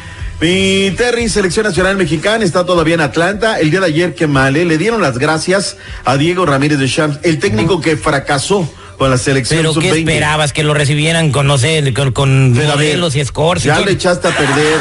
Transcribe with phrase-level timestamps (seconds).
[0.40, 3.60] Mi Terry, selección nacional mexicana, está todavía en Atlanta.
[3.60, 7.20] El día de ayer, que male, le dieron las gracias a Diego Ramírez de Champs,
[7.22, 9.98] el técnico que fracasó con la selección Pero ¿qué sub-20.
[10.00, 10.52] esperabas?
[10.52, 13.62] Que lo recibieran con, no sé, con, con ver, modelos y escorts.
[13.62, 14.78] Ya le echaste a perder.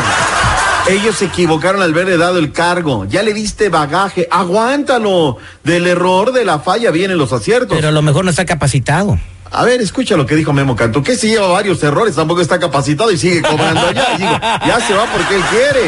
[0.90, 3.06] Ellos se equivocaron al haberle dado el cargo.
[3.06, 4.28] Ya le diste bagaje.
[4.32, 5.38] Aguántalo.
[5.64, 7.76] Del error, de la falla, vienen los aciertos.
[7.76, 9.18] Pero a lo mejor no está capacitado.
[9.54, 12.58] A ver, escucha lo que dijo Memo Cantú, que si lleva varios errores, tampoco está
[12.58, 14.08] capacitado y sigue cobrando allá.
[14.16, 15.88] Y digo, ya se va porque él quiere.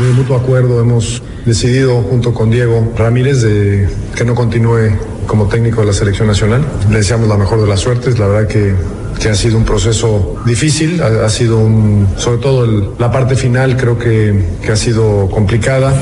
[0.00, 4.98] De mutuo acuerdo hemos decidido junto con Diego Ramírez de que no continúe
[5.28, 6.66] como técnico de la selección nacional.
[6.90, 8.18] Le deseamos la mejor de las suertes.
[8.18, 8.74] La verdad que,
[9.20, 13.98] que ha sido un proceso difícil, ha, sido un, sobre todo la parte final creo
[13.98, 15.92] que, que ha sido complicada.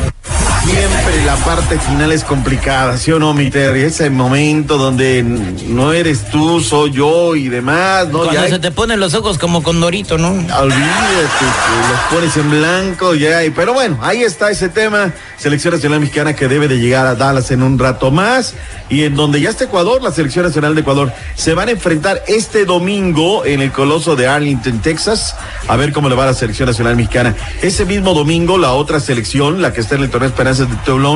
[1.24, 3.82] La parte final es complicada, ¿sí o no, mi Terry?
[3.82, 8.18] Ese momento donde no eres tú, soy yo y demás, ¿no?
[8.18, 10.28] Cuando Ya se te ponen los ojos como con Dorito, ¿no?
[10.28, 11.44] Olvídate,
[11.90, 13.42] los pones en blanco ya.
[13.42, 15.12] y- Pero bueno, ahí está ese tema.
[15.38, 18.54] Selección Nacional Mexicana que debe de llegar a Dallas en un rato más.
[18.90, 22.22] Y en donde ya está Ecuador, la Selección Nacional de Ecuador, se van a enfrentar
[22.28, 25.34] este domingo en el Coloso de Arlington, Texas.
[25.68, 27.34] A ver cómo le va a la Selección Nacional Mexicana.
[27.62, 31.13] Ese mismo domingo, la otra selección, la que está en el torneo Esperanzas de Toulon,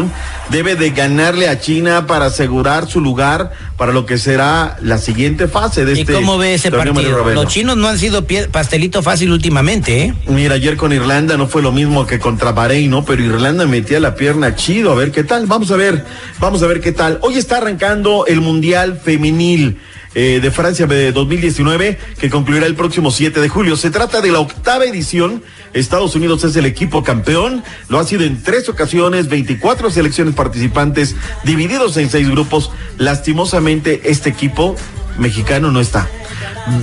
[0.50, 5.46] debe de ganarle a China para asegurar su lugar para lo que será la siguiente
[5.48, 7.24] fase de ¿Y este cómo ve ese partido?
[7.32, 10.14] Los chinos no han sido pie- pastelito fácil últimamente, ¿eh?
[10.26, 13.04] Mira, ayer con Irlanda no fue lo mismo que contra Bahrein, ¿no?
[13.04, 15.46] Pero Irlanda metía la pierna chido, a ver qué tal.
[15.46, 16.04] Vamos a ver,
[16.40, 17.18] vamos a ver qué tal.
[17.22, 19.78] Hoy está arrancando el Mundial Femenil.
[20.20, 23.76] Eh, de Francia de 2019 que concluirá el próximo 7 de julio.
[23.76, 25.44] Se trata de la octava edición.
[25.74, 27.62] Estados Unidos es el equipo campeón.
[27.88, 31.14] Lo ha sido en tres ocasiones, 24 selecciones participantes
[31.44, 32.72] divididos en seis grupos.
[32.96, 34.74] Lastimosamente este equipo
[35.18, 36.08] mexicano no está.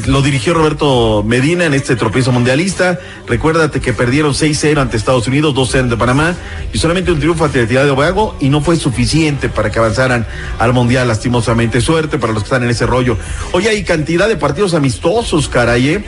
[0.08, 3.00] Lo dirigió Roberto Medina en este tropiezo mundialista.
[3.28, 6.36] Recuérdate que perdieron 6-0 ante Estados Unidos, 2-0 ante Panamá
[6.74, 10.26] y solamente un triunfo ante Trinidad de Tobago y no fue suficiente para que avanzaran
[10.60, 11.82] al mundial lastimosamente.
[11.82, 13.18] Suerte para los que están en ese rollo.
[13.52, 15.90] Hoy hay cantidad de partidos amistosos, caray.
[15.90, 16.06] ¿eh?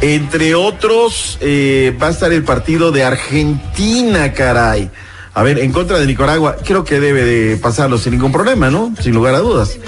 [0.00, 4.90] Entre otros, eh, va a estar el partido de Argentina, caray.
[5.32, 8.94] A ver, en contra de Nicaragua, creo que debe de pasarlo sin ningún problema, ¿no?
[9.00, 9.78] Sin lugar a dudas.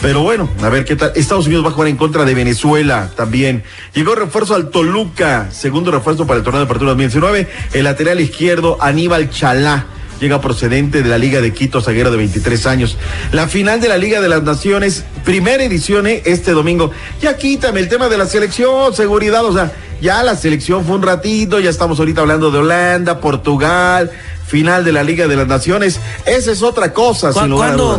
[0.00, 1.12] Pero bueno, a ver qué tal.
[1.16, 3.64] Estados Unidos va a jugar en contra de Venezuela también.
[3.94, 7.48] Llegó refuerzo al Toluca, segundo refuerzo para el torneo de apertura 2019.
[7.72, 9.86] El lateral izquierdo, Aníbal Chalá.
[10.20, 12.96] Llega procedente de la Liga de Quito, zaguero de 23 años.
[13.32, 16.90] La final de la Liga de las Naciones, primera edición eh, este domingo.
[17.20, 21.02] Ya quítame el tema de la selección, seguridad, o sea, ya la selección fue un
[21.02, 24.10] ratito, ya estamos ahorita hablando de Holanda, Portugal,
[24.48, 26.00] final de la Liga de las Naciones.
[26.26, 27.50] Esa es otra cosa, ¿Cu- sin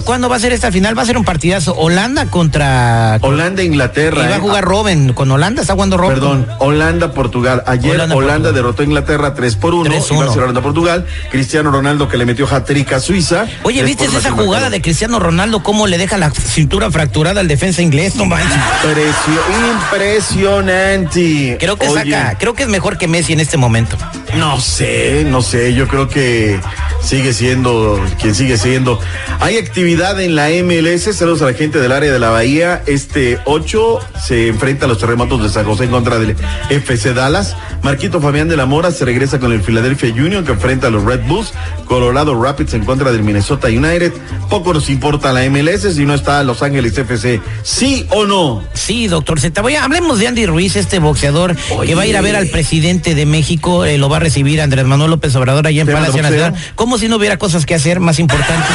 [0.04, 0.98] ¿Cuándo, va a ser esta final?
[0.98, 1.76] Va a ser un partidazo.
[1.76, 3.18] Holanda contra.
[3.22, 4.24] Holanda, Y Inglaterra.
[4.28, 4.40] va a eh.
[4.40, 5.62] jugar Robin con Holanda.
[5.62, 6.14] ¿Está jugando Robin?
[6.16, 7.64] Perdón, Holanda, Portugal.
[7.68, 8.54] Ayer Holanda, Holanda, Portugal.
[8.56, 9.90] derrotó a Inglaterra 3 por 1.
[9.90, 10.16] 3-1.
[10.16, 11.06] Iba a ser Holanda, Portugal.
[11.32, 13.46] Cristiano Ronaldo que le metió hat-trick a Suiza.
[13.64, 15.62] Oye, ¿viste esa jugada de Cristiano Ronaldo?
[15.64, 18.16] ¿Cómo le deja la cintura fracturada al defensa inglés?
[18.16, 18.52] No manches.
[18.84, 19.42] Impresio-
[19.82, 21.58] impresionante.
[21.60, 23.98] Creo que Oye, saca, creo que es mejor que Messi en este momento.
[24.38, 26.60] No sé, no sé, yo creo que
[27.02, 29.00] sigue siendo quien sigue siendo.
[29.40, 32.84] Hay actividad en la MLS, saludos a la gente del área de la Bahía.
[32.86, 36.36] Este 8 se enfrenta a los terremotos de San José en contra del
[36.70, 37.56] FC Dallas.
[37.84, 41.04] Marquito Fabián de la Mora se regresa con el Philadelphia Union que enfrenta a los
[41.04, 41.54] Red Bulls.
[41.86, 44.14] Colorado Rapids en contra del Minnesota United.
[44.50, 47.42] Poco nos importa la MLS si no está Los Ángeles FC.
[47.64, 48.64] ¿Sí o no?
[48.74, 49.62] Sí, doctor Z.
[49.62, 52.48] Voy a, hablemos de Andy Ruiz, este boxeador que va a ir a ver al
[52.48, 56.22] presidente de México, eh, lo va a recibir Andrés Manuel López Obrador allá en Palacio.
[56.22, 56.56] Nacional,
[56.90, 58.66] como si no hubiera cosas que hacer más importantes.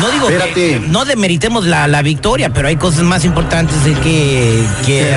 [0.00, 4.66] No digo que no demeritemos la, la victoria, pero hay cosas más importantes de que,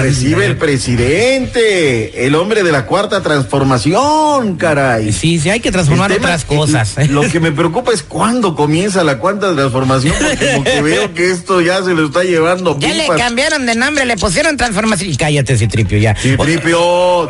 [0.01, 5.13] recibe el presidente, el hombre de la cuarta transformación, caray.
[5.13, 6.95] Sí, sí, hay que transformar tema- otras cosas.
[7.09, 11.31] Lo que me preocupa es cuándo comienza la cuarta transformación, porque como que veo que
[11.31, 15.09] esto ya se lo está llevando Ya le cambiaron de nombre, le pusieron transformación.
[15.09, 16.13] Y cállate, Citripio, ya.
[16.13, 16.77] Citripio,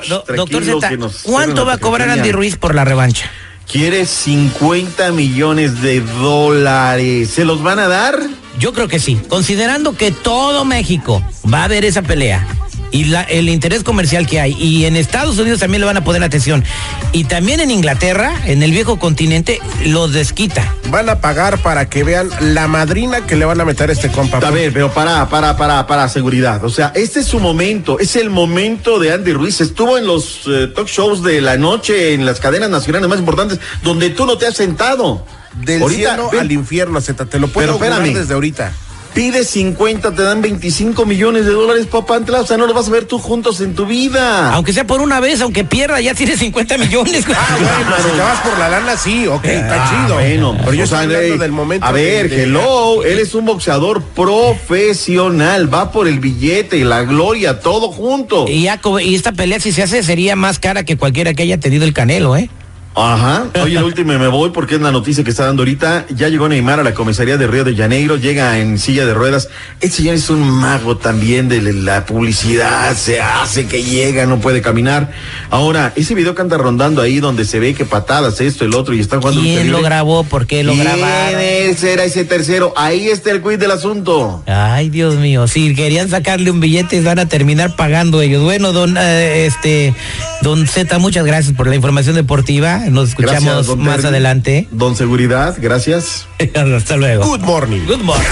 [0.10, 0.90] Do- doctor Z,
[1.22, 2.10] ¿cuánto va a cobrar.
[2.10, 3.30] Andy Ruiz por la revancha?
[3.70, 7.30] Quiere 50 millones de dólares.
[7.30, 8.18] ¿Se los van a dar?
[8.58, 11.22] Yo creo que sí, considerando que todo México
[11.54, 12.48] va a ver esa pelea
[12.92, 16.04] y la- el interés comercial que hay y en Estados Unidos también le van a
[16.04, 16.64] poner atención
[17.12, 20.74] y también en Inglaterra, en el viejo continente, los desquita.
[20.90, 24.10] Van a pagar para que vean la madrina que le van a meter a este
[24.10, 24.38] compa.
[24.38, 26.64] A ver, pero para, para, para, para seguridad.
[26.64, 29.60] O sea, este es su momento, es el momento de Andy Ruiz.
[29.62, 33.60] Estuvo en los eh, talk shows de la noche, en las cadenas nacionales más importantes,
[33.84, 35.26] donde tú no te has sentado.
[35.62, 38.14] Del Ahorita, cielo ven, al infierno, Z, te lo puedo Pero espérame.
[38.14, 38.72] desde ahorita.
[39.18, 42.42] Pide 50, te dan 25 millones de dólares, papá Antla.
[42.42, 44.54] O sea, no los vas a ver tú juntos en tu vida.
[44.54, 47.26] Aunque sea por una vez, aunque pierda, ya tiene 50 millones.
[47.36, 50.16] Ah, bueno, si te vas por la lana, sí, ok, está Ah, chido.
[50.20, 51.88] Bueno, pero yo o sea, estoy hablando eh, del momento.
[51.88, 57.02] A ver, de- hello, él es un boxeador profesional, va por el billete y la
[57.02, 58.46] gloria, todo junto.
[58.48, 61.60] Y, ya y esta pelea, si se hace, sería más cara que cualquiera que haya
[61.60, 62.52] tenido el Canelo, ¿eh?
[62.98, 63.46] Ajá.
[63.62, 66.08] Oye, la última y me voy porque es la noticia que está dando ahorita.
[66.10, 69.50] Ya llegó Neymar a la comisaría de Río de Janeiro, llega en silla de ruedas.
[69.80, 74.62] El señor es un mago también de la publicidad, se hace que llega, no puede
[74.62, 75.12] caminar.
[75.52, 78.94] Ahora, ese video que anda rondando ahí donde se ve que patadas, esto, el otro,
[78.94, 80.24] y están jugando ¿Quién lo grabó?
[80.24, 81.40] ¿Por qué lo ¿Quién grabaron?
[81.40, 82.74] era ese tercero?
[82.76, 84.44] Ahí está el quiz del asunto.
[84.48, 88.44] Ay, Dios mío, si querían sacarle un billete, van a terminar pagando ellos.
[88.44, 89.94] Bueno, don, eh, este,
[90.42, 92.87] don Z, muchas gracias por la información deportiva.
[92.88, 94.08] Nos escuchamos Gracias, don más Terry.
[94.10, 94.68] adelante.
[94.72, 96.28] Don Seguridad, gracias.
[96.76, 97.26] Hasta luego.
[97.26, 97.82] Good morning.
[97.86, 98.26] Good morning.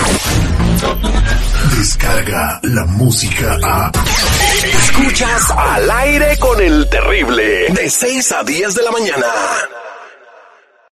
[1.78, 3.92] Descarga la música a.
[4.64, 7.68] Escuchas al aire con el terrible.
[7.70, 9.26] De 6 a 10 de la mañana.